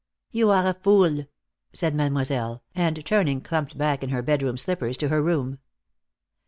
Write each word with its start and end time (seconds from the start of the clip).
"You 0.31 0.49
are 0.49 0.67
a 0.67 0.73
fool," 0.73 1.27
said 1.73 1.93
Mademoiselle, 1.93 2.63
and 2.73 3.05
turning 3.05 3.39
clumped 3.39 3.77
back 3.77 4.01
in 4.01 4.09
her 4.09 4.23
bedroom 4.23 4.57
slippers 4.57 4.97
to 4.97 5.09
her 5.09 5.21
room. 5.21 5.59